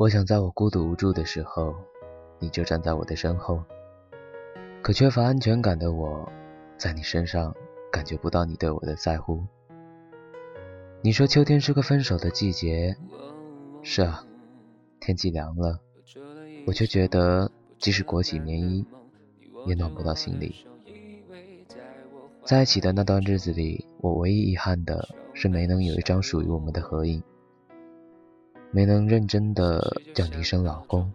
[0.00, 1.74] 我想在我孤独无助的时候，
[2.38, 3.62] 你就站在我的身后。
[4.80, 6.26] 可缺乏安全感的我，
[6.78, 7.54] 在你身上
[7.92, 9.44] 感觉不到你对我的在乎。
[11.02, 12.96] 你说秋天是个分手的季节，
[13.82, 14.24] 是啊，
[15.00, 15.78] 天气凉了，
[16.66, 18.86] 我却觉得即使裹起棉衣，
[19.66, 20.66] 也暖不到心里。
[22.46, 27.22] 在一起的那段日子里，我唯一遗憾的是没能有一张属于我们的合影。
[28.72, 31.12] 没能认真的叫你一声老公，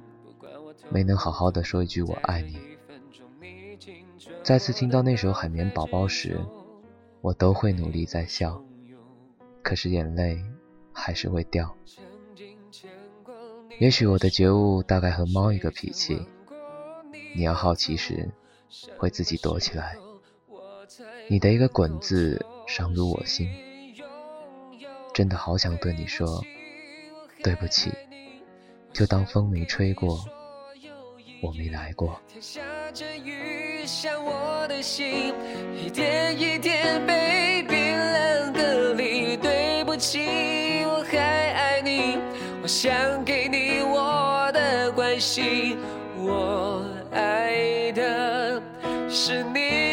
[0.89, 2.59] 没能好好的说一句我爱你。
[4.43, 6.39] 再次听到那首《海绵宝宝》时，
[7.21, 8.61] 我都会努力在笑，
[9.63, 10.43] 可是眼泪
[10.91, 11.75] 还是会掉。
[13.79, 16.27] 也许我的觉悟大概和猫一个脾气，
[17.35, 18.29] 你要好奇时，
[18.97, 19.97] 会自己躲起来。
[21.29, 23.49] 你的一个滚字伤入我心，
[25.13, 26.43] 真的好想对你说。
[27.45, 27.91] 对不起，
[28.91, 30.25] 就当风没吹过，
[31.43, 32.19] 我没来过。
[32.27, 32.59] 天下
[32.91, 35.31] 着雨，像我的心，
[35.77, 39.37] 一点一点被冰冷隔离。
[39.37, 40.25] 对不起，
[40.85, 42.17] 我还爱你，
[42.63, 45.77] 我想给你我的关心，
[46.17, 48.59] 我爱的
[49.07, 49.84] 是你，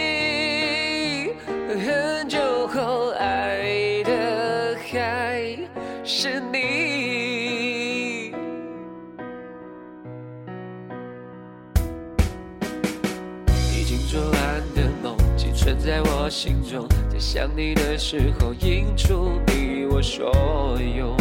[14.13, 20.31] 做完的梦，仅存在我心中，在想你的时候，映出你我所
[20.79, 21.17] 有，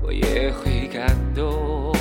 [0.00, 1.92] 我也会感动。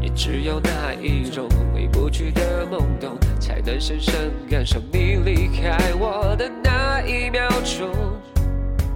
[0.00, 7.90] 也只有那一种回不去的懵懂，才能深深感受你离开我的那一秒钟，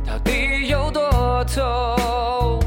[0.07, 2.66] 到底有多痛。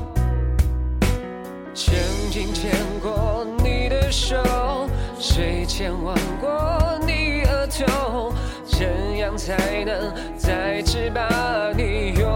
[9.39, 12.13] 才能再次把你。
[12.19, 12.27] 拥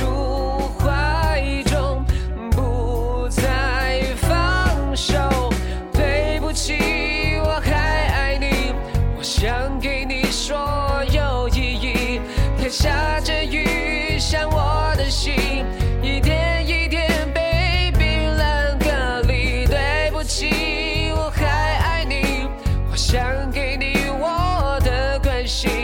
[0.00, 2.02] 入怀中
[2.50, 5.12] 不再放手
[5.92, 8.72] 对不起我还爱你。
[9.18, 10.56] 我想给你所
[11.12, 12.20] 有意义
[12.56, 15.34] 天下着雨像我的心
[16.02, 22.48] 一点一点被冰冷隔离对不起我还爱你。
[22.90, 25.81] 我想给你我的关心。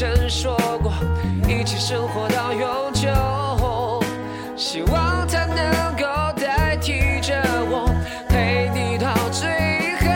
[0.00, 0.90] 曾说过
[1.46, 4.02] 一起生活到永久
[4.56, 6.06] 希望他能够
[6.40, 7.34] 代替着
[7.68, 7.94] 我
[8.26, 9.46] 陪你到最
[10.00, 10.06] 后。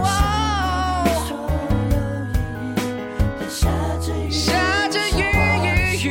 [0.00, 0.08] 我
[3.42, 3.68] 有下
[4.00, 5.20] 着雨下着雨
[6.02, 6.08] 雨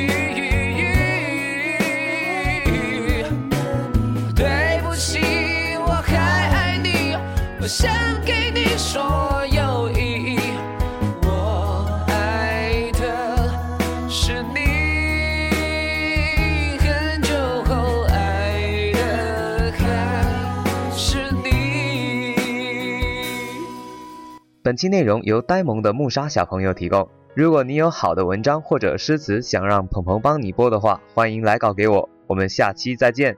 [2.67, 3.25] 雨
[4.35, 5.17] 对不起
[5.79, 7.17] 我还爱你
[7.59, 7.91] 我想
[8.23, 10.39] 给你说有意义，
[11.23, 13.47] 我爱的
[14.09, 14.59] 是你，
[16.79, 17.33] 很久
[17.65, 22.45] 后爱的还是你
[24.63, 27.07] 本期内容由呆萌的木沙小朋友提供。
[27.35, 32.09] 如果你有好的文章或者诗词想让鹏鹏帮你播的话，欢迎来稿给我。
[32.27, 33.37] 我们下期再见。